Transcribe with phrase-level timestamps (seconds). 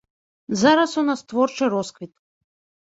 [0.61, 2.13] Зараз у нас творчы росквіт.